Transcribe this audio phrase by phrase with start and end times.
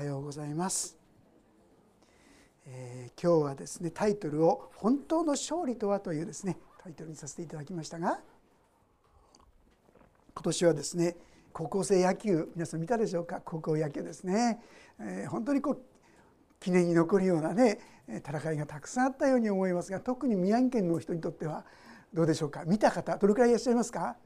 [0.00, 0.96] はようございます、
[2.66, 8.18] えー、今日はですねタイトルを本当の勝利とはというですねタイトルにさせていただきましたが
[10.34, 11.16] 今年はですね
[11.52, 13.42] 高校生野球皆さん見たでしょうか？
[13.44, 14.62] 高校野球ですね、
[15.00, 15.80] えー、本当にこう
[16.60, 17.78] 記念に残るようなね
[18.08, 21.66] 戦いがたくさんあったように思いますが特に宮城県の人にとっては
[22.14, 22.64] どうでしょうか？
[22.64, 24.16] 見た方どれくらいいらっしゃいますか？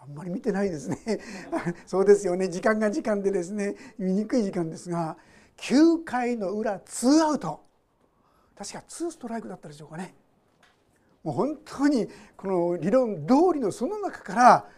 [0.00, 0.98] あんまり見てないですね。
[1.86, 2.48] そうですよね。
[2.48, 3.74] 時間が時間でですね。
[3.98, 5.16] 見にくい時間ですが
[5.58, 7.60] 9回の裏ツーアウト。
[8.56, 10.14] 確かツーストライクだったでしょうかね。
[11.22, 14.68] もう本当にこの理論通りのその中から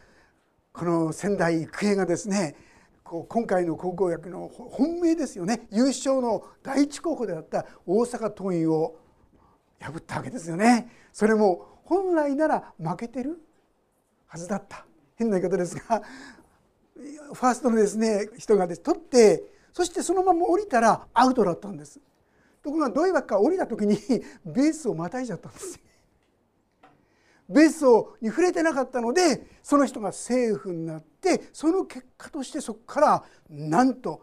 [0.72, 2.56] この仙台育英がですね
[3.04, 5.66] こう今回の高校野球の本命ですよね。
[5.70, 8.96] 優勝の第一候補であった大阪桐蔭を
[9.80, 10.90] 破ったわけですよね。
[11.12, 13.40] それも本来なら負けてる
[14.26, 14.86] はずだった。
[15.20, 16.02] 変な言い方ですが
[17.34, 22.00] ファーストのですね人がです、取ってそしてそのまま降りたらアウトだったんです。
[22.62, 23.96] ところがどういうわけか降りた時に
[24.44, 25.78] ベースをまたいじゃったんです。
[27.48, 34.22] ベースをに触れてなかったのでその人がセーフになってその結果としてそこからなんと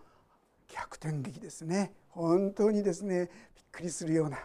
[0.67, 1.93] 逆転劇ですね。
[2.09, 4.39] 本当にですねびっくりするような。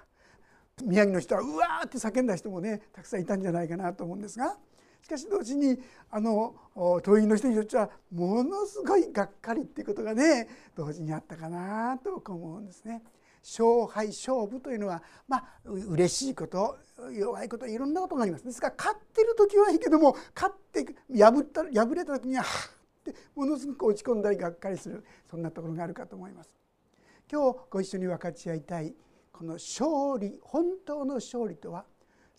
[0.85, 4.57] 宮城の人はうわーって叫んだ人もねたくさんいたんじゃないかなと思うんですが。
[5.03, 5.79] しかし同時に
[6.11, 6.55] あの
[7.03, 13.03] 党員の人にとってはものすごいがっかりっていうことがね同時にあったかなと思うんですね。
[13.45, 16.79] 勝敗勝負というのはまあ嬉しいこと
[17.13, 26.51] 弱いこといろんなことがありますですから勝ってる時はいいけども勝って破った破れた時にははってものすごく落ち込んだりがっかりするそんなところがあるかと思います。
[27.29, 28.95] 今日ご一緒に分かち合いたい
[29.33, 31.85] この勝利本当の勝利とは？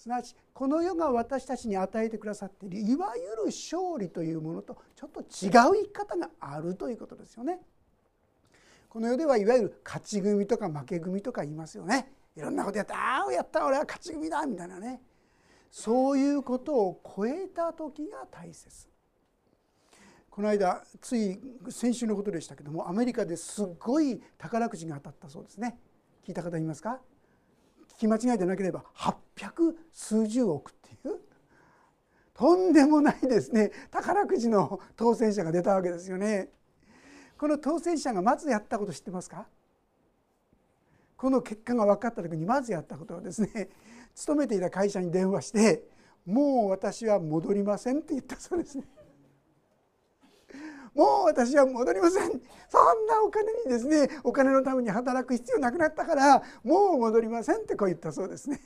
[0.04, 7.62] すなわちこの世が私たちに与えてくださっているいわゆる勝利というものとちょっと違う生き方があるということですよね。
[8.90, 12.12] この世ではいわゆる勝ち組とか負け組とか言いますよね。
[12.36, 15.02] いろんなことやったああやった俺は勝ち組だみたいなね
[15.72, 18.90] そういうことを超えた時が大切。
[20.30, 21.40] この間つい
[21.70, 25.80] 先週のことでしたけどもアメリカですごい宝くじが当たったそうですね
[26.28, 27.00] 聞いた方いますか？
[27.98, 31.20] 聞き間違いでなければ800数十億っていう
[32.34, 36.50] とんでもないですね宝くじの当選者が出たわけですよね。
[37.38, 39.48] この当選者がまずやったこと知ってますか？
[41.18, 43.70] この結果が分かった時にまずやったことはですね
[44.16, 45.84] 勤めていた会社に電話して
[46.26, 48.86] 「もう私は戻りません」って言ったそうですね。
[50.94, 58.60] もう私は戻りませんそんなお金にですねお金のために働く必要なくなったからもう戻りませんってこう言ったそうですね。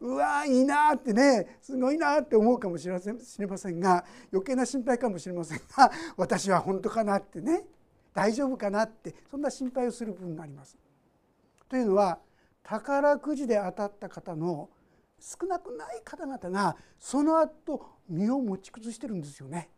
[0.00, 7.64] うわいいなってねすごいなって思うかもしれませんが余計な心配かもしれませんが私は本当かなってね
[8.14, 10.78] 大丈夫かなってそんな心配をする部分があります。
[11.68, 12.18] というのは
[12.62, 14.70] 宝くじで当たった方の
[15.20, 19.68] 少なくない方々がその後身を持ち崩してるんですよね。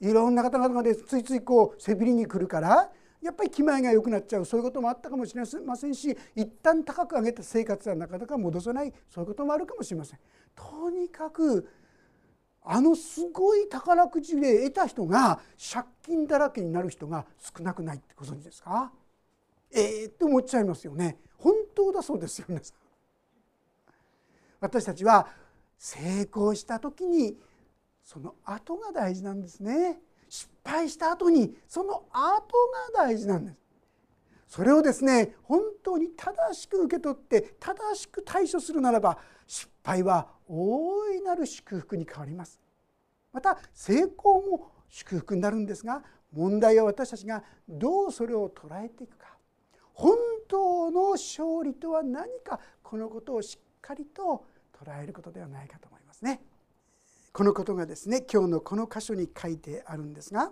[0.00, 2.90] いろんな方々がでついついこう背びりに来るから
[3.20, 4.46] やっぱり気前が良くなっちゃう。
[4.46, 8.92] そういうこともあったかもしれませんし一旦高く上げた生活はなかなか戻せない。
[9.10, 10.18] そういうこともあるかもしれません。
[10.54, 11.68] とにかく
[12.62, 15.40] あのすごい宝くじで得た人が
[15.72, 18.92] 借金だらけになる人が少なくないってご存知ですか？
[19.72, 21.18] ええー、って思っちゃいますよね。
[21.38, 22.76] 本当だそうですよ皆さん。
[24.60, 25.26] 私たちは
[25.78, 27.36] 成功した時に
[28.02, 30.00] その後が大事なんですね。
[30.28, 32.12] 失敗した後にその後
[32.94, 33.58] が大事なんです。
[34.46, 42.60] それをですね本当に正しく受け取って正しく対処するならば失敗は大いなる祝福に変わります。
[43.32, 46.02] また成功も祝福になるんですが
[46.32, 49.36] 問題は私たちがどうそれを捉えていくか。
[49.94, 50.16] 本
[50.48, 56.40] 当の勝利とは何かこのことをしっかりと捉えることではないかと思いますね。
[57.32, 60.50] このことがですね今日のこの箇所に書いてあるんですが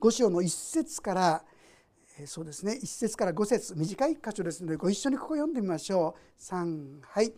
[0.00, 1.44] 5章の1節から
[2.26, 6.42] そうですね1節から5節短い箇所ですのでご一緒にここ読んでみましょう。
[6.42, 7.32] 3はい。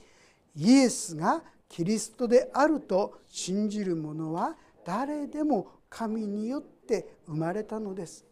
[0.56, 8.24] イエスがキリストであると信じる者は誰でも神によって生まれたのです。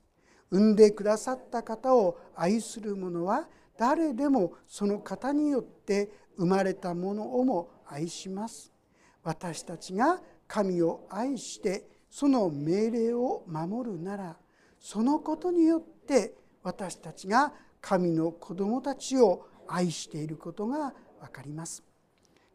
[0.51, 3.47] 産んでくださった方を愛する者は
[3.77, 8.73] 誰でもその方によって生まれたものをも愛します。
[9.29, 14.37] 私たちが神を愛してその命令を守るなら
[14.81, 16.33] そのことによって
[16.63, 17.53] 私たちが
[17.83, 21.83] 神の子供たちを愛していることが分かります。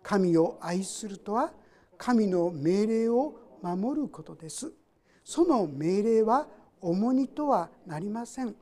[0.02, 1.54] 神を愛するとは
[1.96, 4.74] 神の命令を守ることです。
[5.24, 6.48] その命令は
[6.82, 8.56] 重荷とはなりません。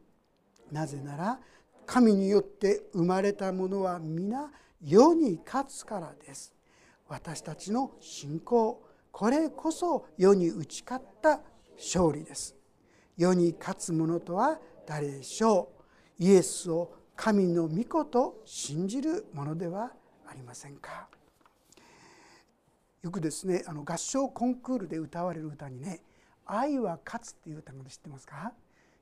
[0.69, 1.39] なぜなら
[1.85, 4.51] 神によって生まれたものは皆
[4.83, 6.53] 世に勝つからです。
[7.11, 8.81] 私たちの信仰。
[9.11, 11.41] これこそ世に打ち勝った
[11.75, 12.55] 勝利です。
[13.17, 15.73] 世に勝つ者とは誰でしょ
[16.19, 16.23] う。
[16.23, 19.91] イエスを神の御子と信じるものでは
[20.25, 21.09] ありませんか。
[23.01, 26.01] よくですねあの合唱コンクールで歌われる歌にね
[26.45, 28.53] 「愛は勝つ」っていう歌が知ってますか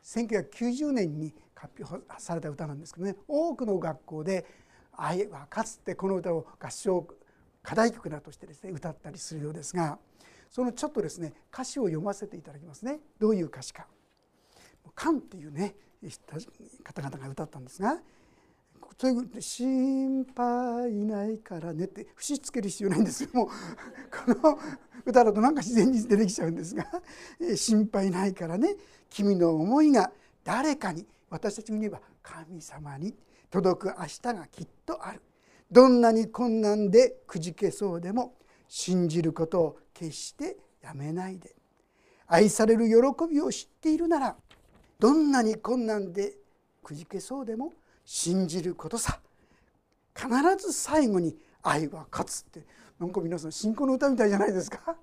[0.03, 4.45] ？1990年に発表された歌なんですけどね多くの学校で
[4.93, 7.05] 「愛は勝つ」ってこの歌を合唱
[7.69, 9.99] 課題曲だとしてですね歌ったりするようですが
[10.49, 12.99] そのちょっとですね歌詞を読ませていただきますね。
[13.19, 13.85] どういう歌詞か。
[14.95, 15.75] カンっていうね
[16.83, 17.99] 方々が歌ったんですが
[18.97, 23.51] そういう心配ないからねって節つける必要ないんですけどもこ
[24.27, 24.59] の
[25.05, 26.85] 歌だとなんか自然に出てきちゃうんですが
[27.55, 28.77] 心配ないからね。
[29.11, 30.11] 君の思いが
[30.43, 33.13] 誰かに私たちに言えば神様に
[33.51, 35.21] 届く明日がきっとある。
[35.71, 38.33] どんなに困難でくじけそうでも
[38.67, 41.55] 信じることを決してやめないで。
[42.27, 44.35] 愛される喜びを知っているなら
[44.99, 46.35] どんなに困難で
[46.83, 47.73] くじけそうでも
[48.05, 49.19] 信じることさ。
[50.15, 52.65] 必ず最後に愛は勝つって。
[52.99, 54.97] なんか皆さん信仰の歌みたいじゃないですか。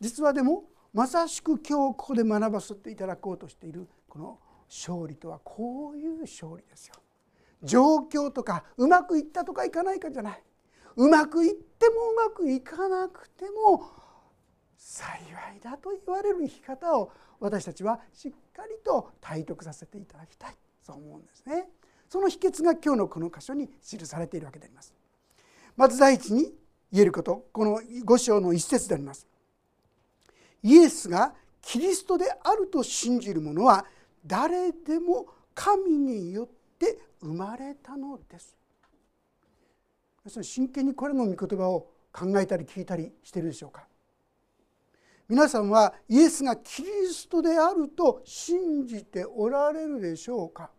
[0.00, 4.38] 実はでもまさしく今日ここで学ばせていただこうとしているこの
[4.68, 6.94] 勝利とはこういう勝利ですよ。
[7.62, 10.42] 状況とかうまくいったとかいかないかじゃない
[10.96, 13.84] うまくいってもうまくいかなくても
[14.76, 15.20] 幸
[15.56, 21.68] いだと言われる生き方を私たちはしっかりと体得させていただきたいそう思うんですね。
[22.08, 24.92] その秘訣が今日のこの箇所に記されているわけであります。
[25.76, 26.52] まず第一に
[26.92, 29.26] 言えることこの5章の一節であります。
[30.62, 33.86] イエスがキリストであると信じる者は
[34.26, 36.59] 誰でも神によって
[37.20, 38.56] 生まれたのです。
[40.42, 43.86] 真剣にこれの御言葉を考えたり聞いたりしているでしょうか。
[45.28, 50.70] 皆さんはイエスがキリストであると信じておられるでしょうか。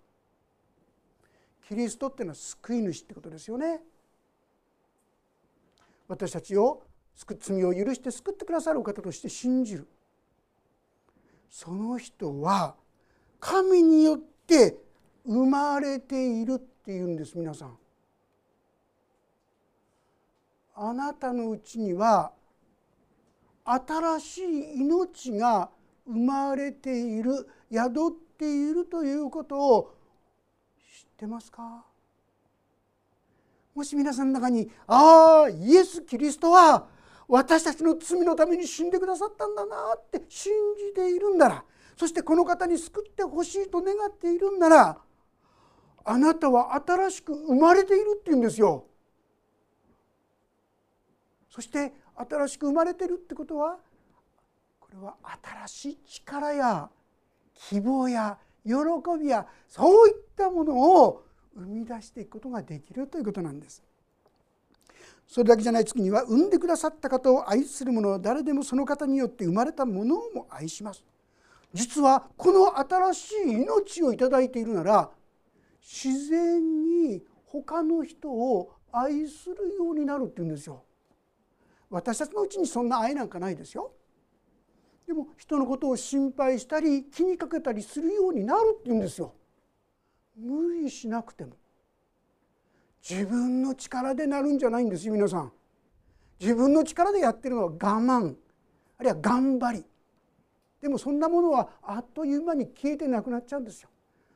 [1.67, 3.81] キリストっていうのは救い主ってことですよね。
[6.07, 6.83] 私たちを
[7.39, 9.87] 罪を許して救ってくださるお方として信じる。
[11.49, 12.75] その人は
[13.39, 14.77] 神によって
[15.25, 17.77] 生まれているっていうんです皆さん。
[20.75, 22.31] あなたのうちには
[23.63, 25.69] 新しい命が
[26.07, 29.93] 生まれている宿っているということを
[30.79, 31.85] 知ってますか？
[33.75, 36.87] もし皆さんの中に「ああイエス・キリストは
[37.27, 40.51] 私たちの罪のために死んでくださったんだな」って信
[40.89, 41.63] じているんなら
[41.95, 44.97] そしてこの方に救ってほしいと願っているんなら
[46.03, 48.85] あなたは新しく生まれているって言うんですよ。
[51.49, 53.77] そして新しく生まれてるってことは
[54.79, 55.15] これは
[55.67, 56.89] 新しい力や
[57.53, 58.73] 希望や喜
[59.19, 61.23] びやそういったものを
[61.55, 63.83] 生み出していくことができるということなんです。
[65.27, 71.03] それだけじゃない次には産んでくださった方を愛する者は誰でもその方によって生まれたものをも愛します。
[71.73, 75.09] 実はこの新しい命をいただいているなら
[75.81, 80.83] 自然に他の人を愛するようになるって言うんですよ。
[81.89, 83.91] 私たちのうちにそんな愛なんかないですよ。
[85.05, 89.33] でも人のことを心配したり気にかけたりするようになるって言うんですよ。
[90.37, 91.53] 無理しなくても
[93.07, 95.51] 自分の力でなるんじゃないんですよ皆さん。
[96.39, 98.35] 自分の力でやってるのは我慢
[98.97, 99.85] あるいは頑張り
[100.81, 103.89] でもそんなものはあっという間に消えてなくなっちゃうんですよ。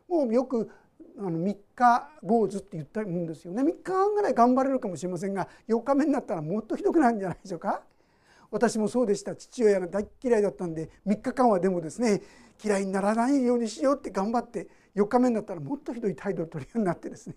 [0.08, 0.70] もうよく
[1.18, 3.64] あの3日坊主って言ったもんですよね。
[3.64, 7.82] 3日半ぐらい頑張れるかもしれませんが4日目になったらもっとひどくなるんじゃないでしょうか。
[8.52, 9.36] 私もそうでした。
[9.36, 12.22] 父親が大嫌いだったんで3日間はでもですね
[12.64, 17.36] 嫌いにならないようにしようって頑張って4日目になったらもっとひどい態度を取るようになってですね。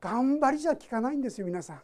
[0.00, 1.80] 頑張りじゃ効かないんですよ皆さん。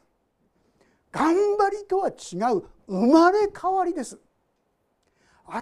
[1.12, 4.18] 頑張りとは違う生まれ変わりです。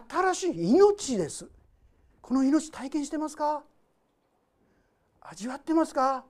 [0.08, 1.48] 新しい命です。
[2.26, 3.62] この命体験してますか？
[5.20, 6.24] 味わってますか？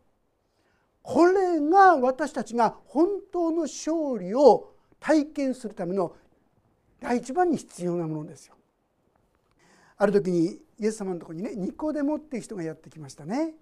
[1.01, 6.15] これが私たちが本当の勝利を体験するための
[7.01, 8.57] 第一番に必要なものですよ。
[9.97, 13.55] ある時にイエス様のところにねニコデモっていう人がやってきましたね。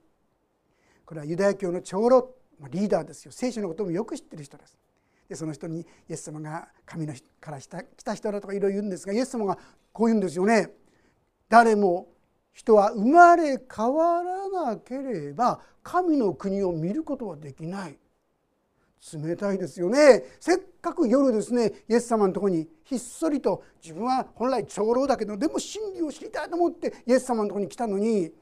[1.06, 2.34] これはユダヤ教の長老
[2.68, 4.76] リーダーですよ聖書のこともよく知ってる人です。
[5.28, 9.56] でその人にイエス様が神のから来た人だとかいろいろ言うんですがイエス様が
[9.92, 10.70] こう言うんですよね。
[11.48, 12.08] 誰も
[12.54, 17.98] 人は生まれ変わらなければ神の国を見ることはできない。
[19.12, 20.24] 冷たいですよね。
[20.40, 28.32] せっかく夜ですねイエス様のとこにひっそりと自分は本来長老だけどでも真理を知りたいと思ってイエス様のとこに来たのに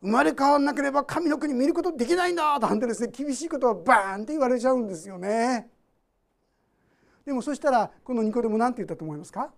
[0.00, 5.68] 生まれ変わらなければ神の国見ることできないんだなんてですね厳しいことをバーンって言われちゃうんですよね。
[7.24, 9.52] でもそしたらこのニコデモ何て言ったと思いますか？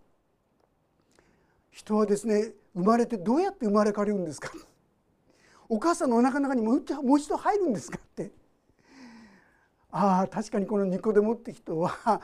[1.70, 4.50] 人はですね生まれてどうやって生まれ変わるんですか？
[5.68, 8.32] お母さんのお腹の中にもう一度入るんですかって。
[9.92, 11.90] ああ確かにこのニコデモって人は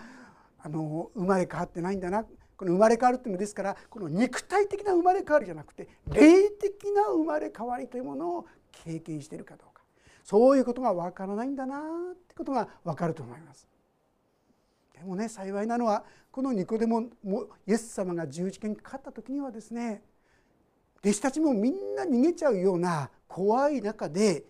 [0.62, 2.24] あの生まれ変わってないんだな。
[2.56, 9.82] この生まれ変わるっていうのですからこの肉体的な生まれ変わりじゃなくて霊的な生まれ変わりというものを経験しているかどうか。
[10.24, 11.78] そういうことがわからないんだな
[12.12, 13.68] ってことがわかると思います。
[14.96, 20.02] でもね幸いなのはこのニコデモもイエス様が十字架にかかった時にはですね
[21.02, 24.44] 弟子たちもみんな逃げちゃうような怖い中で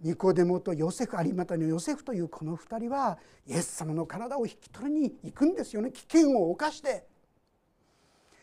[0.00, 5.90] ニコデモとヨセフ有股のヨセフというこの2人はイエス様の体を引き取りに行くんですよね。
[5.90, 7.06] 危険を冒して。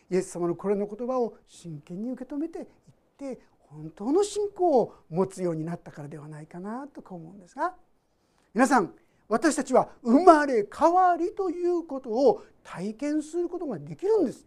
[0.09, 2.65] イエス様のこれの言葉を真剣に受け止めていっ
[3.17, 7.75] て本当の信仰を持つようになったからではないかなとか思うんですが。
[8.53, 8.93] 皆さん
[9.33, 14.45] 私たちは生まれ変わりということを体験することができるんです。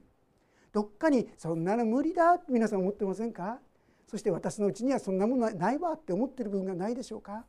[0.73, 3.59] どっかにそんなの無理だって皆さん思ってませんか？
[4.07, 7.45] そして私のうちにはそんなものないわって思ってる部分がないでしょうか？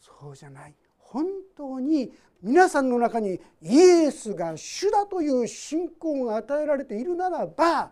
[0.00, 0.74] そうじゃない。
[0.96, 1.26] 本
[1.58, 7.90] 当に皆さんの中にイエスが主だという信仰が与えられているならば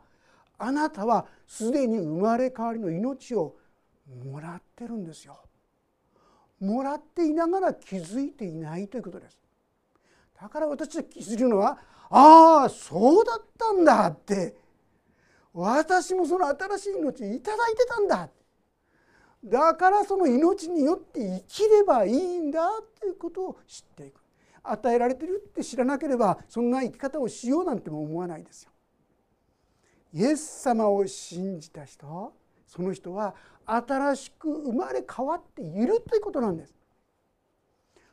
[0.57, 3.57] あなたはすでに生まれ変わりの命を
[4.25, 5.39] もらってるんですよ。
[6.61, 9.39] もらっていながら気づいていないということです。
[10.41, 14.57] だから私は気づくのはああそうだったんだって
[15.53, 18.29] 私もその新しい命いただいてたんだ
[19.45, 24.21] だからその命によって生きればいいんだっていうことを知っていく
[24.63, 28.71] 与えられてるって知らなければそんな生き方をしようなんても思わないですよ。
[30.13, 32.33] イエス様を信じた人
[32.67, 33.35] その人は
[33.73, 36.75] 新しく生まれ変わっているということなんです。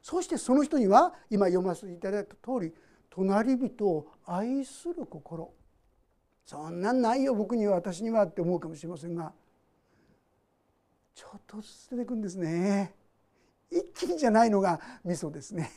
[0.02, 2.74] そしてその人には今読ませていただいた通り
[3.10, 5.52] 隣人を愛する心。
[6.46, 9.34] そんなんないよ僕には私にはって思うかもしれませんが
[11.14, 12.94] ちょっとずつ出てくんですね。
[13.70, 15.72] 一気にじゃないのが味噌ですね。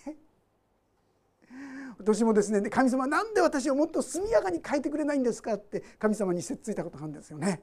[1.98, 7.62] 私もですね神様なんで私をもっと速やかに変えてくれないんですかって神様にせっついたことがあるんですよね。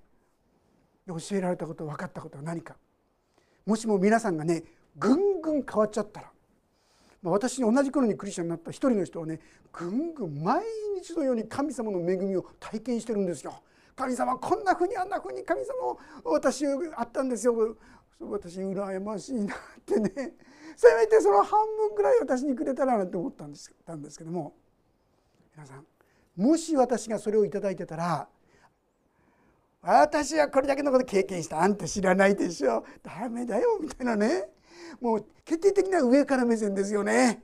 [1.07, 2.75] 教えられたこと分かったことは何か。
[3.65, 4.63] もしも皆さんがね
[4.97, 6.31] ぐんぐん変わっちゃったら
[7.21, 9.39] ま私に同じ頃にクリスチャンになった一人の人はね
[9.73, 10.63] ぐんぐん毎
[10.95, 13.61] 日のように神様の恵みを体験してるんですよ。
[13.95, 17.75] 神様こんなふうにあんなふうに神様を私あったんですよ。
[18.19, 20.11] 私羨ましいなってね。
[20.75, 24.53] せめてその半分ぐらい私にくれたらなって思ったんですたんですけども。
[25.55, 25.85] 皆さん
[26.35, 28.29] もし私がそれを頂いてたら
[29.89, 31.61] 私はこれだけのこと経験した。
[31.61, 32.83] あんた知らないでしょ。
[33.01, 34.49] ダメだよみたいなね。
[34.99, 37.41] もう決定的な上から目線ですよね。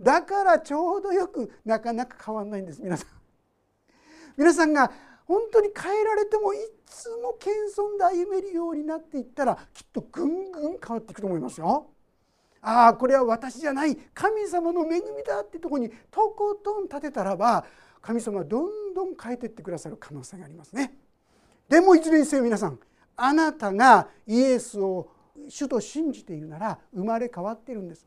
[0.00, 3.08] だからちょうどよくなかなか変わんないんです皆さん。
[4.36, 4.90] 皆さんが
[5.26, 11.86] 本当に変えられてもいつも謙遜で歩めるようになっていったらきっとぐんぐん変わっていくと思いますよ。
[12.62, 13.94] ああこれは私じゃない。
[14.12, 17.64] 神様の恵みだってとこにとことん立てたらば
[18.02, 21.05] 神様はどんどん変えてってくださる可能性がありますね。
[21.68, 22.78] でもいずれにせよ皆さん
[23.16, 25.10] あなたがイエスを
[25.48, 28.06] 主と信じているなら生まれ変わっているんです。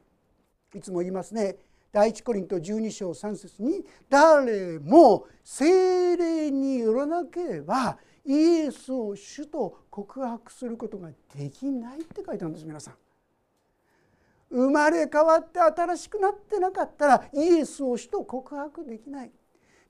[0.73, 1.55] いつも言いますね。
[1.91, 12.93] 第一コリント12章3節に誰も精霊によらなければイエスを主と告白することができないって書いてあるんです皆さん。
[14.51, 19.31] 生まれ変わって新しくなってなかったらイエスを主と告白できない。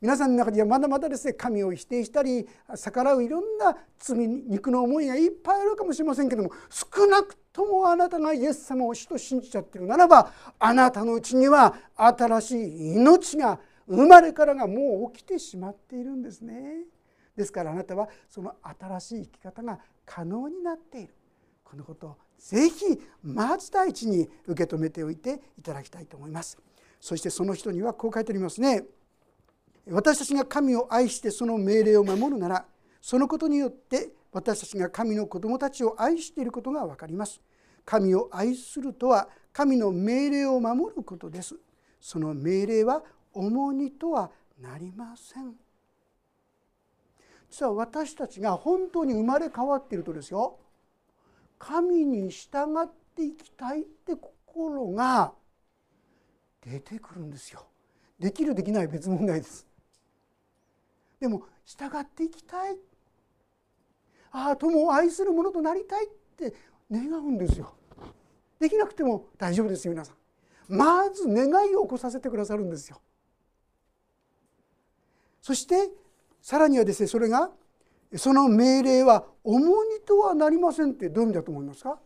[0.01, 16.85] 皆さんの中にはまだまだですね神を否定したり逆らういろんな罪肉の思いがいっぱいあるかもしれませんけども少なくともあなたがイエス様を主と信じちゃってるならばあなたのうちには新しい命が生まれからがもう起きてしまっているんですね。
[17.35, 21.15] ですからあなたはその新しい生き方が可能になっている
[21.63, 22.85] このことをぜひ
[23.21, 26.57] まず第一に受け止めておいていただきたいと思います。
[27.01, 28.85] そしてその人にはこう書いてありますね。
[29.91, 32.65] 私たちが神を愛してその命令を守るなら
[33.01, 37.41] そのことによって私たちが神の子供たちを愛していることが分かります
[37.85, 41.55] 神を愛するとは神の命令を守ることです
[41.99, 43.03] その命令は
[43.33, 44.31] 重荷とは
[44.61, 45.53] なりません
[47.49, 50.59] 実は私たちが本当に生まれ変わっているとですよ
[51.57, 55.33] 神に従っていきたいって心が
[56.61, 57.65] 出てくるんですよ。
[58.17, 59.68] できるできない別問題です。
[61.19, 62.77] でも従っていきたい
[64.31, 66.53] ああ友を愛する者となりたいって
[66.91, 67.73] 願うんですよ。
[68.59, 70.15] できなくても大丈夫ですよ皆さん。
[70.75, 73.01] まず願いを起こさせてくださるんですよ。
[75.41, 75.89] そして
[76.41, 77.49] さらにはですねそれが
[78.15, 81.99] その命令は重荷とはなりませんってどういう意味だと思いますか？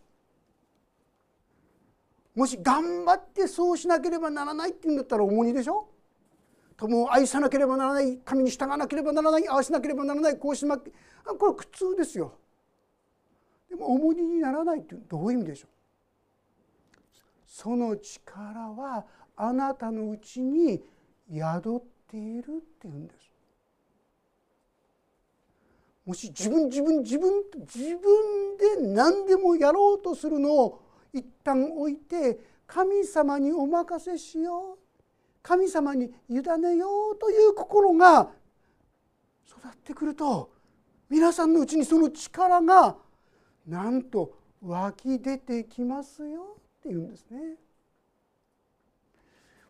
[2.35, 5.87] もし頑張ってそうしなければならないっていうんだったら重荷でしょ？
[6.83, 10.83] 友を愛さなければならない神に従わなければならない合わせなければならないこうしなこ
[11.47, 12.33] れ苦痛ですよ。
[13.69, 15.69] でも重荷にならないってどういう意味でしょう？
[17.47, 19.05] その力は
[19.37, 20.83] あなたのうちに
[21.33, 23.31] 宿っているっていうんです。
[26.05, 30.81] もし自分自分自分自分で何でもやろうとするのを
[31.13, 32.37] 一旦置いて
[32.67, 34.82] 神様にお任せしよう
[35.43, 38.31] 神様に委ねようという心が
[39.45, 40.49] 育ってくると
[41.09, 42.95] 皆さんのうちにその力が
[43.67, 47.57] なんと湧き出てきますよっていうんですね。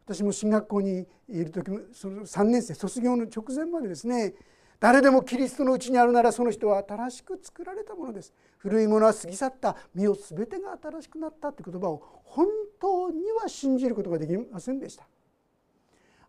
[0.06, 4.34] 私も進学校にいる時もその3年生卒業の直前までですね
[4.80, 12.48] 誰でもキリストのうちにあるならその人は新しく作られたものです古いものは過ぎ去った身を全てが新しくなったって言葉を本
[12.82, 15.08] 当には信じることができませんでした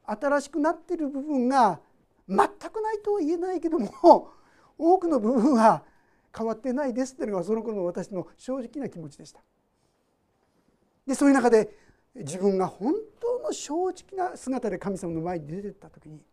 [0.07, 1.81] 新しくなっている部分が
[2.29, 4.31] 全くないとは言えないけども
[4.79, 5.85] 多くの部分は
[6.37, 9.41] 変わってないですっていうのがその頃の私の正直な気持ちでした。
[11.07, 11.77] でそういう中で
[12.15, 16.25] 自分が本当の正直な姿で神様の前に出てった時に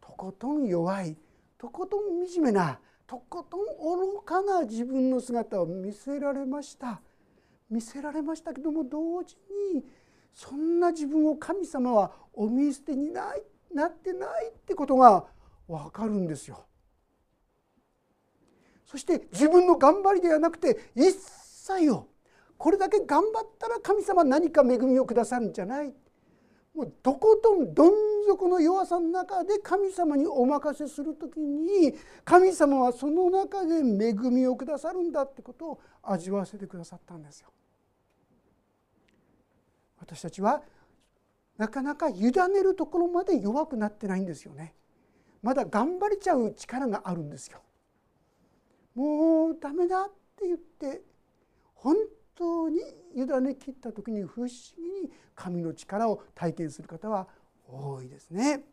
[0.00, 1.16] とことん弱い
[1.56, 7.00] とことん惨めなとことん愚かな自分の姿を見せられました。
[7.70, 9.36] 見せられましたけども同時
[9.74, 9.84] に
[10.34, 13.42] そんな自分を神様はお見捨てにない
[13.74, 15.24] なってないってことが
[15.68, 16.64] 分かるんですよ。
[18.86, 22.08] そして自分の頑張りではなくて一切を
[22.58, 25.94] これだけ頑張ったら神様何か恵みをくださるんじゃない
[26.74, 27.92] もうとことんどん
[28.26, 37.48] 底の弱さの中で神様にお任せする時に神様はその中で恵みをくださるんだってことを味わわせてくださったんですよ。
[40.10, 40.62] 私たちは
[41.56, 44.74] なかなか委ねるところまで弱くなってないんですよね。
[45.42, 47.60] まだ頑張れちゃう力があるんですよ。
[48.94, 51.02] もうダメだって言って
[51.74, 51.94] 本
[52.34, 52.80] 当に
[53.14, 57.28] 委ね切った時に不思議に神の力を体験する方は
[57.68, 58.64] 多いですね。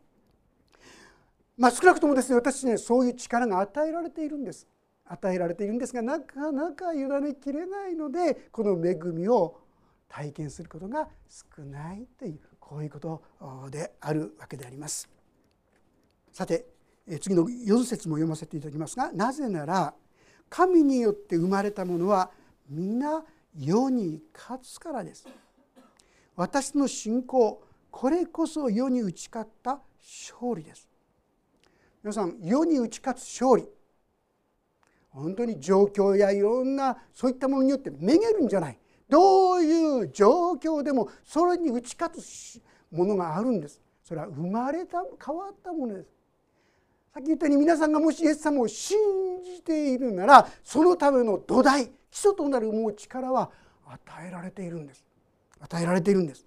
[1.56, 4.66] まあ、少なくともですね私ねそういう力が与えられているんです。
[5.04, 9.67] 与えられているんですがなかなか委ねきれないのでこの恵みを
[10.08, 13.22] 体験することが少ないというこういうこと
[13.70, 15.08] であるわけであります。
[16.32, 16.66] さて
[17.20, 19.94] 次の4節も読ませていただきますがなぜなら
[20.50, 22.30] 神によって生まれたものは
[22.68, 23.24] 皆
[23.56, 25.26] 世に勝つからです。
[26.36, 30.88] 私の信仰これこそ世に打ち勝った勝利です。
[32.02, 33.68] 皆さん世に打ち勝つ勝利。
[35.10, 38.78] 本当に状況やいろんなそういったものによってめげるんじゃない。
[39.08, 43.80] どういう状況でもそれに打ち勝つものがあるんです。
[44.04, 46.08] それは生まれた変わったものです。
[47.12, 48.96] さっき言ったように皆さんがもしイエス様を信
[49.42, 53.50] じているならそのための土台基礎となるもう力は
[53.86, 55.04] 与えられているんです。
[55.60, 56.46] 与えられているんです。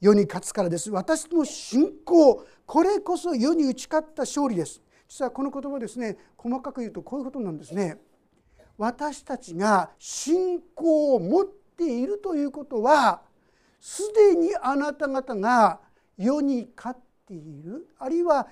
[0.00, 0.90] 世に勝つからです。
[0.90, 4.82] 私の信仰これこそ世に打ち勝った勝利です。
[5.08, 7.98] 実はこの言葉ですね細かく言うとこういうことなんですね。
[8.82, 13.22] 私たちが信仰を持っているということは
[13.78, 15.78] すでにあなた方が
[16.18, 18.48] 世に勝っているあるいは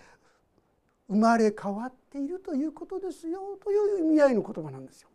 [1.09, 5.09] 生まれ変わっているということですよという意味合いの言葉なんですよ。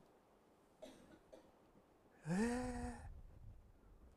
[2.28, 3.00] え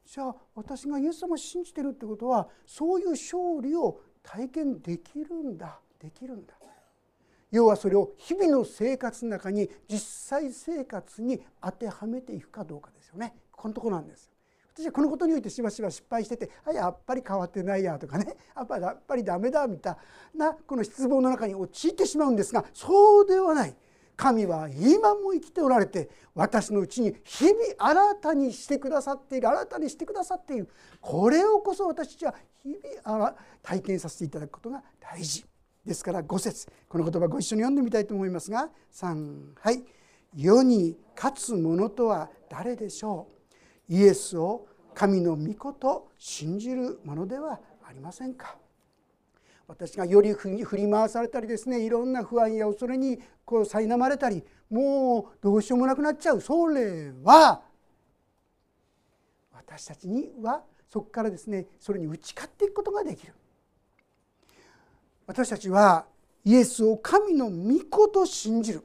[0.04, 6.54] ー、じゃあ私がイエス様を信じてるってことはそういう勝利を体験できるんだできるんだ。
[7.50, 13.34] 要はそれを日々の生活の中に実際生活に当てはめていくかどうかですよね。
[13.52, 14.30] このとこなんです
[14.74, 19.98] 私はこのことにおいてしばしば失敗してて「あやっぱり変わってないや」とかね「やっぱりやっぱりダメだ」みた
[20.34, 23.74] いなこの失望の中に陥ってしまうんですがそうではない。
[24.14, 30.68] 神は今も生きておられて私のうちに日々新たにしてくださっている新たにしてくださっている。
[31.00, 32.34] これをこそ私たちは
[32.64, 35.44] 日々体験させていただくことが大事。
[35.88, 36.68] ですから5節。
[36.88, 39.82] この言葉ご一緒に読んでみたいと思いますが3はい
[40.36, 43.28] 「世に勝つ者とは誰でしょ
[43.88, 43.92] う？
[43.92, 48.56] イエスを神の御子と信じるものではありませんか」
[49.66, 56.40] 私がより振り回されたりですねいろんな不安や恐れにこう苛まれたりもうどうしようもなくなっちゃう。
[56.40, 57.62] それは
[59.52, 63.34] 私たちにはそこからですねそれに打ち勝っていくことができる。
[65.28, 66.06] 私たちは
[66.42, 68.82] イエスを神の御子と信じる。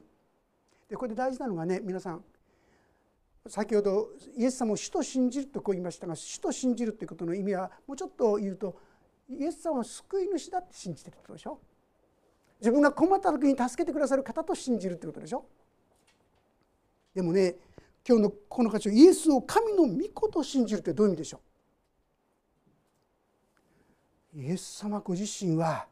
[0.90, 2.22] でこれで大事なのがね皆さん
[3.48, 8.76] 先ほどイエス様を主と信じるとこう言いましたが主と信じるということの意味はもうちょっと言うと
[9.26, 11.58] イエス様は救い主だって信じてるってことでしょ。
[12.60, 15.46] 自分が困った時に助けてくださる方と信じるってことでしょ。
[17.14, 17.56] でもね
[18.06, 21.40] 今日のこの箇所イエスを神の御子と信じるってどういう意味でしょ
[24.36, 24.40] う。
[24.42, 25.86] イエス様ご自身は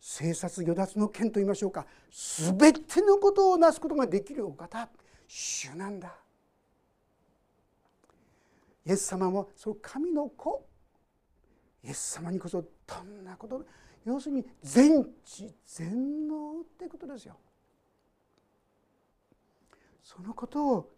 [0.00, 4.88] 生殺与奪の剣と言いましょうか全てのことをなすことができるお方
[5.26, 6.14] 主なんだ
[8.86, 10.64] イエス様もその神の子
[11.82, 12.68] イエス様にこそど
[13.02, 13.64] んなこと
[14.04, 17.36] 要するに全知全能ってことですよ。
[20.04, 20.92] そのことを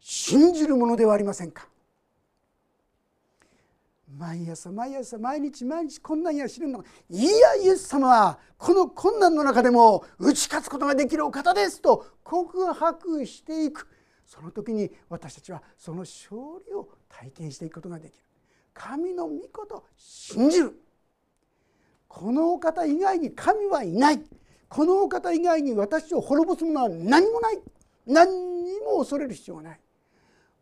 [0.00, 1.68] 信じるものではありませんか。
[4.16, 6.82] 毎朝毎朝毎日毎日困難や知るの。
[7.10, 13.86] いやイエス様はこの困難の中でも打ち勝つことができるお方ですと告白していく。
[14.24, 18.24] その時に私たちはその勝利を体験していくことができる。
[18.72, 20.80] 神の御事信じる。
[22.06, 24.22] このお方以外に神はいない。
[24.68, 27.60] このお方以外に私を滅ぼすものは何もない。
[28.06, 29.80] 何にも恐れる必要がない。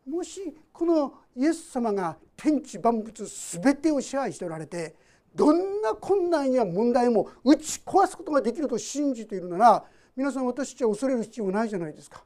[0.07, 3.25] もしこのイエス様が天地万物
[3.61, 4.95] 全てを支配しておられて
[5.35, 9.83] どんな困難や問題も打ち壊すことができると信じているなら
[10.15, 12.23] 皆さん私たちは恐れる必要ないじゃないですか。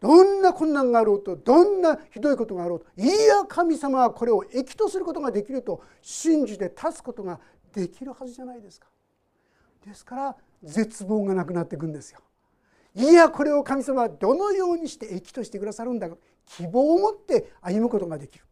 [0.00, 7.38] どんな困難があろうとどんなひどいことがあろうといや神様はこれを益とすることができると信じて立つことが
[7.72, 8.88] できるはずじゃないですか。
[9.86, 12.20] ですから絶望がなくなっていくんですよ。
[12.94, 16.08] いやこれを神様はどのようにして益としてくださるんだ
[16.46, 18.44] 希望を持って歩むことができる。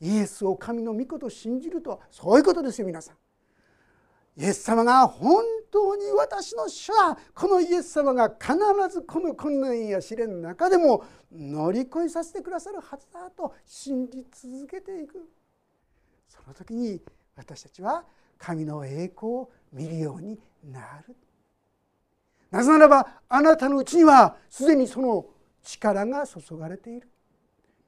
[0.00, 3.16] イエスを神の御子と信じるとはそういうことですよ皆さん。
[4.40, 8.54] イエス様が本当に私の主はこのイエス様が必
[8.88, 15.28] ずこの困難や試練の中でも乗り越えさせてくださるはずだと信じ続けていく
[16.28, 17.00] その時に
[17.34, 18.04] 私たちは
[18.38, 21.16] 神の栄光を見るようになる
[22.50, 25.26] なぜならばあなたのうちにはすでにその
[25.62, 27.08] 力が注がれている。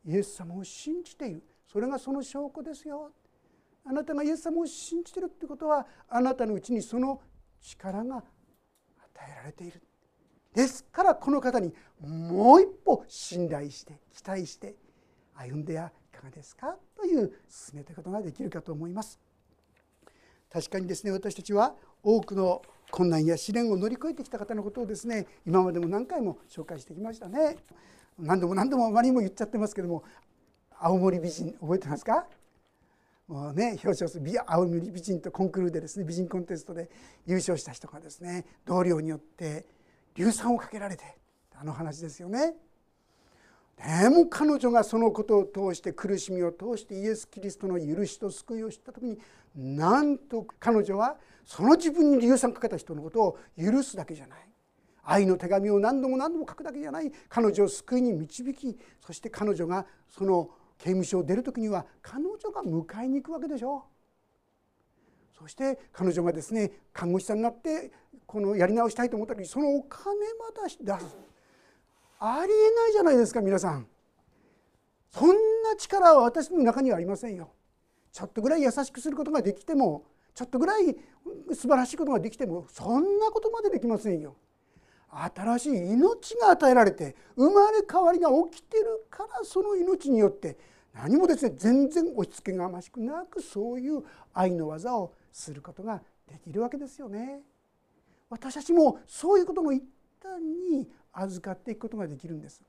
[0.05, 1.42] イエス様を信じている。
[1.66, 3.12] それがその証拠ですよ。
[3.85, 7.20] あなたがイエス様を信じているってことはあなたのうちにその
[7.61, 8.25] 力が与
[9.20, 9.83] えられている。
[10.55, 14.75] ですからこの方にもう一歩信頼して期待して
[15.35, 19.20] 歩んではいかがですかという進めたことができるかと思います。
[20.53, 27.57] 確かにですね私たちは多くの困難や試練を乗り越えてきた方のことをですね今までも何回も紹介してきましたね
[28.18, 30.05] 何度も何度もあまりにも言っちゃってますけども
[30.79, 32.26] 青森美人覚えてますか？
[33.29, 36.90] もうね表彰する青森美人とコンクールでですね美人コンテストで
[37.26, 39.66] 優勝した人がですね同僚によって
[40.16, 41.05] 硫酸をかけられて
[41.55, 42.55] あの話ですよね。
[43.87, 49.19] でも彼女がそのことを通して苦しみを通してイエス・キリストの許しと救いを知った時に
[49.55, 51.16] なんと彼女は
[51.47, 54.51] その自分に硫酸かけた人のことを許すだけじゃない。
[55.03, 63.85] 愛の手紙を何度も何度も書くだけじゃない彼女を救いに導きそして彼女がその刑務所を出る時には彼女が迎えに行くわけでしょ
[65.37, 67.90] そして彼女がですね看護師さんになって
[68.27, 70.05] このやり直したいと思った時にそのお金
[70.38, 71.16] ま出し出す。
[72.22, 73.87] ありえないじゃないですか皆さん。
[75.11, 75.35] そんな
[75.76, 77.50] 力は私の中にはありませんよ。
[78.12, 80.04] ちょっとぐらい優しくすることができても
[80.35, 80.96] ちょっとぐらい
[81.54, 84.37] 素晴らしいことができてもそんなことまでできませんよ。
[85.11, 90.56] 新しい命が与えられて生まれ変わりが起きてるからその命によって
[90.94, 94.04] 何もですね全然押し付けがましくなくそういう
[94.35, 97.40] 愛の技をすることができるわけですよね。
[98.28, 99.83] 私たちもそういうことも一
[100.22, 102.62] 旦に預かっていくことができるんです。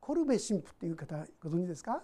[0.00, 2.02] コルベ神父っていう方ご存知ですか？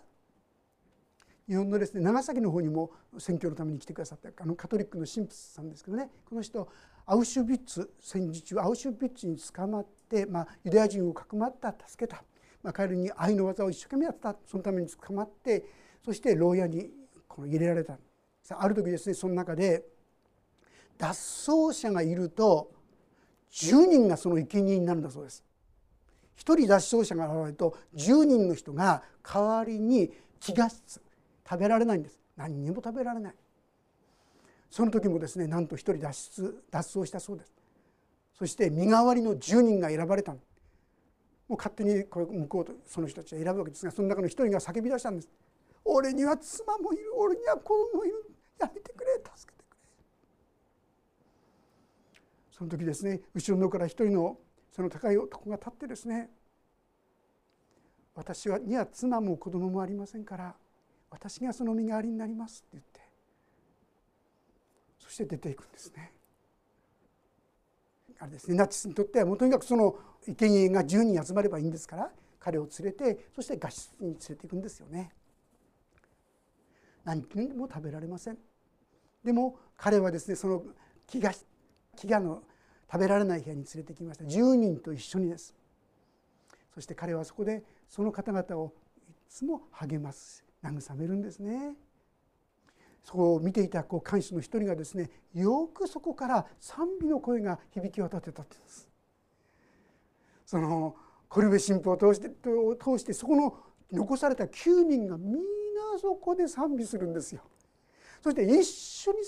[1.48, 6.08] 日本のですね長崎の方にも選挙のために来てくださったあのカトリックの神父さんですけどね。
[6.24, 6.68] この人
[7.06, 12.22] アウシュビッツ戦時中アウシュビッツに捕まって、まあ、ユダヤ人をかくまった助けた、
[12.62, 14.36] まあ、彼に愛の技を一生懸命やった。
[14.46, 15.64] そのために捕まって
[16.04, 16.90] そして牢屋に
[17.26, 17.98] この入れられた。
[18.42, 19.84] さあある時ですねその中で
[20.98, 22.70] 脱走者がいると
[23.52, 25.44] 10人がその生贄になるんだそうです。
[26.38, 30.10] 1人脱走者が現れると10人の人が代わりに
[30.40, 31.02] 飢餓室
[31.48, 32.18] 食べられないんです。
[32.36, 33.34] 何にも食べられない。
[34.70, 37.52] その時もですねなんと1人脱出脱走したそうです。
[38.38, 40.38] そして身代わりの10人が選ばれたも
[41.50, 45.28] う勝手にこれ向こうとその人たちは選ぶわけですがその中の1人が叫び出したんです
[45.84, 47.12] 「俺には妻もいる。
[47.16, 48.24] 俺には子供もいる。
[48.58, 49.14] やめてくれ。
[49.36, 49.78] 助けてくれ」
[52.60, 54.36] その時ですね後ろのから一人の
[54.70, 56.28] その高い男が立ってですね
[58.14, 60.54] 私はには妻も子供もありませんから
[61.10, 63.00] 私がその身代わりになりますって言って
[64.98, 66.12] そして出ていくんですね。
[68.18, 69.96] あれですねナチスにとってはもうとにかくその
[70.26, 75.12] 生贄が10人集まればいいんですから彼を連れてそして合室に連れていくんですよね。
[77.04, 77.22] 何
[77.56, 78.38] も食べられません。
[79.24, 80.62] でも彼はですねその
[81.08, 81.42] 飢餓
[81.96, 82.42] 飢餓の
[82.90, 84.24] 食べられない部屋に連れてきました。
[84.24, 85.54] 10人と一緒にです。
[86.74, 88.72] そして彼はそこでその方々を
[89.08, 91.74] いつも励ます慰めるんですね。
[93.04, 98.88] そこを見ていたこう看守の一人がですねよくそこから賛美の声が響き渡ってたってんです。
[100.44, 100.96] その
[101.28, 103.56] コルベ神父を通して通してそこの
[103.92, 105.38] 残された9人がみんな
[106.00, 107.42] そこで賛美するんですよ。
[108.22, 109.18] そして一緒に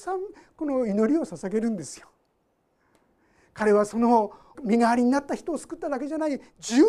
[0.57, 2.09] この祈りを捧げるんですよ。
[3.55, 6.33] 彼はその身代わりになった人を救っただけじゃない。
[6.33, 6.41] 10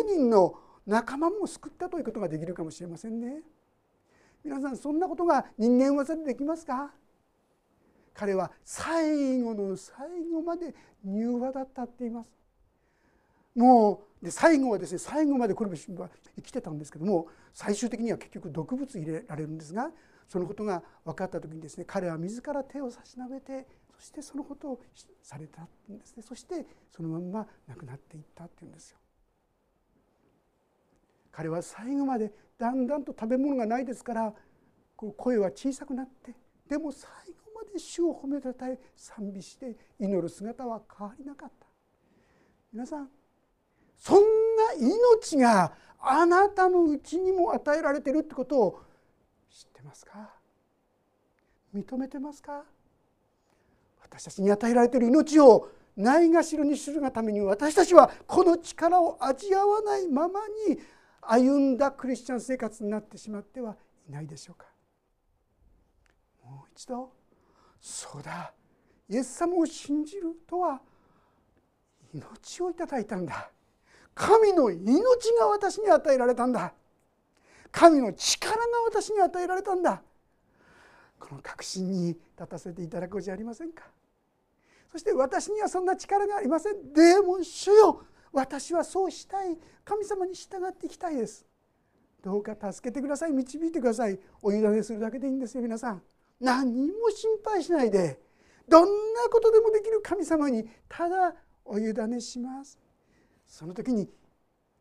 [0.06, 3.42] 人の仲間も救ったということができるかもしれませんね。
[4.44, 6.92] 皆さんそんなことが人間技でできますか？
[8.12, 9.96] 彼は最後の最
[10.32, 10.74] 後まで
[11.04, 12.28] 柔和だったって言います。
[13.54, 19.90] もうで最後はですね最後までコルベ神父は生きてたんですけども最終的には結局毒物入れられるんですが
[20.28, 23.66] そのことが分かった時にですね彼は自ら手を差し伸べて
[23.98, 24.80] そしてそのことを
[25.22, 26.22] されたんですね。
[26.22, 28.98] そしてそのまんま亡くなっていったっていうんですよ。
[31.32, 34.34] 彼は最後までだんだんと食べ物がないですから
[34.96, 36.34] 声は小さくなって
[36.68, 41.66] でも最後まで主を褒めたたえ賛美して祈る姿は変わりなかった。
[42.72, 43.08] 皆さん
[43.96, 44.22] そんな
[44.78, 48.82] 命があなたのうちにも与えられてるってことを
[49.50, 50.34] 知ってますか？
[51.74, 52.64] 認めてますか？
[54.14, 60.78] 私たちに与えられている命をないがしろにするがために私たちはこの力を味わわないままに
[61.20, 63.76] 歩んだクリスチャン生活になってしまっては
[64.08, 64.66] いないでしょうか。
[66.44, 67.10] もう一度
[67.80, 68.52] そうだ
[69.08, 70.80] イエス様を信じるとは
[72.14, 73.50] 命をいただいたんだ。
[74.14, 74.94] 神の命
[75.40, 76.72] が私に与えられたんだ。
[77.72, 80.00] 神の力が私に与えられたんだ。
[81.18, 83.84] この確信に立たせていただこうじゃありませんか？
[84.94, 86.92] そして私にはそんな力がありません。
[86.92, 89.58] でも主よ私はそうしたい。
[89.84, 91.44] 神様に従っていきたいです。
[92.22, 93.32] どうか助けてください。
[93.32, 94.16] 導いてください。
[94.40, 96.02] お委ねするだけでいいんですよ皆さん。
[96.40, 98.20] 何も心配しないで。
[98.68, 102.78] どんなことでもできる神様にただお委ねします。
[103.48, 104.08] その時に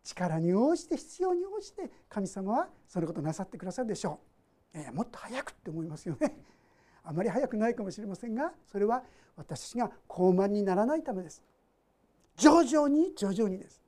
[0.04, 4.20] 力に応じて必要に応じて神様はそのことなさってくださるでしょ
[4.76, 6.38] う、えー、もっと早くって思いますよね。
[7.04, 9.04] あまり早くないかもしれませんがそれは
[9.36, 11.44] 私たちが高慢にならないためです。
[12.38, 13.82] 徐々に徐々にです。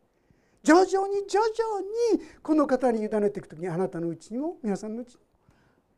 [0.63, 1.81] 徐々に徐々
[2.17, 5.21] にこの方に委ねていく時にあなたのうちにも皆さんのうちにも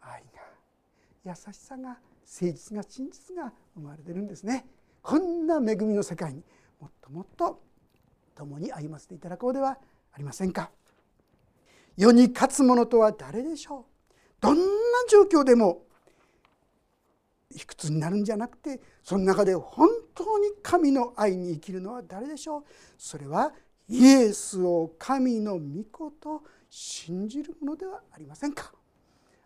[0.01, 0.23] 愛
[1.25, 1.99] が優しさが誠
[2.41, 4.65] 実が真実が生まれてるんですね。
[5.01, 6.43] こんな恵みの世界に
[6.81, 7.61] もっともっと
[8.35, 9.77] 共に歩ませていただこうでは
[10.11, 10.69] ありませんか。
[11.95, 13.85] 世に勝つ者とは誰でしょう。
[14.41, 14.63] どんな
[15.09, 15.86] 状況でも
[17.53, 22.63] 卑屈になるんじゃなくてその中で本当に神の愛に生きるのは誰でしょう？
[22.97, 23.53] それは
[23.87, 28.73] イエスを神の御子と信じるものではありませんか？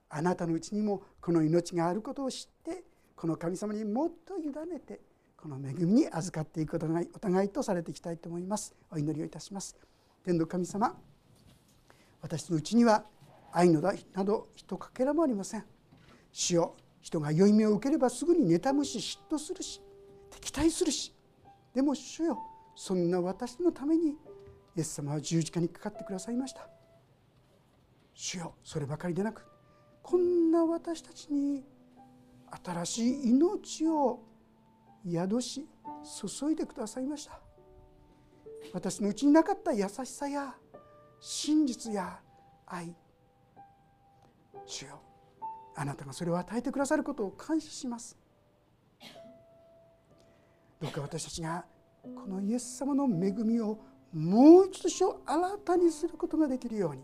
[0.09, 2.83] あなたのうちにもこの命があることを知って
[3.15, 4.99] この神様にもっと委ねて
[5.37, 8.73] この恵みに預かっていくことがお互いとされていきたいと思います。
[8.89, 9.75] お祈りをいたします。
[10.23, 10.95] 天の神様
[12.21, 13.05] 私のうちには
[13.51, 15.63] 愛のなど一かけらもありません。
[16.31, 19.81] 主よ人が良い目を受ければすぐに妬むし嫉妬するし
[20.29, 21.13] 敵対するし
[21.73, 22.37] でも主よ
[22.75, 24.11] そんな私のために
[24.75, 26.67] イエス様は十字架にかかってくださいました。
[28.13, 29.45] 主よそればかりでなく
[30.01, 31.63] こんな私たちに
[32.63, 34.19] 新しい命を
[35.09, 35.67] 宿し
[36.39, 37.39] 注いでくださいました。
[38.73, 40.55] 私のうちになかった優しさや
[41.19, 42.19] 真実や
[42.65, 42.95] 愛
[44.65, 45.10] 主よ。
[45.81, 48.15] あなたがそれを与えてくださることを感謝します。
[50.79, 51.65] どうか私たちが
[52.03, 53.79] このイエス様の恵みを
[54.13, 57.03] もう一度新たにすることができるように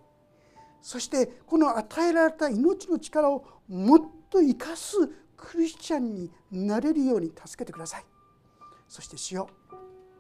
[0.82, 4.96] そしてこの与えられた命の力をもっと生かす
[5.36, 8.06] クリスチャンになれるように助けてください。
[8.88, 9.50] そして主よ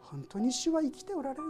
[0.01, 1.43] 本当に主は生きておられる。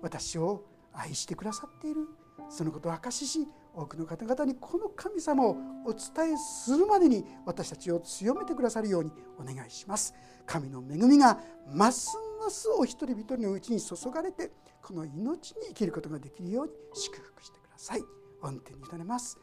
[0.00, 2.08] 私を愛してくださっている。
[2.48, 5.56] そのことを証しし多くの方々にこの神様を
[5.86, 10.14] お伝えするまでに私たちを強めてくださるようにお願いします。
[10.46, 11.40] 神の恵みが
[11.72, 14.50] ますますお一人一人のうちに注がれて
[14.82, 18.02] この命に生きることができるように祝福してください。
[18.42, 19.38] 御手に委ねます。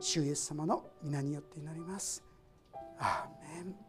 [0.00, 2.22] 主イエス様の皆によって祈ります。
[2.98, 3.82] アーメン。